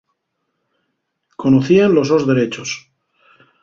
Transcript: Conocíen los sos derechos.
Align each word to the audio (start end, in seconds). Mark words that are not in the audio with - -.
Conocíen 1.41 1.93
los 1.93 2.07
sos 2.07 2.25
derechos. 2.31 2.89